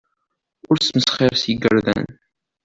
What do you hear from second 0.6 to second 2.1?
Ur smesxir s yigerdan.